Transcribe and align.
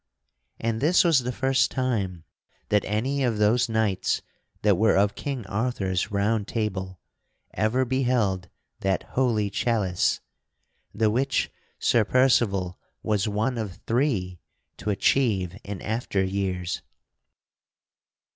And 0.59 0.81
this 0.81 1.03
was 1.03 1.19
the 1.19 1.31
first 1.31 1.69
time 1.69 2.23
that 2.69 2.83
any 2.85 3.23
of 3.23 3.37
those 3.37 3.69
knights 3.69 4.23
that 4.63 4.75
were 4.75 4.95
of 4.97 5.13
King 5.13 5.45
Arthur's 5.45 6.09
Round 6.09 6.47
Table 6.47 6.99
ever 7.53 7.85
beheld 7.85 8.49
that 8.79 9.03
holy 9.13 9.51
chalice, 9.51 10.19
the 10.91 11.11
which 11.11 11.51
Sir 11.77 12.03
Percival 12.03 12.79
was 13.03 13.27
one 13.27 13.59
of 13.59 13.75
three 13.85 14.39
to 14.77 14.89
achieve 14.89 15.55
in 15.63 15.83
after 15.83 16.23
years. 16.23 16.81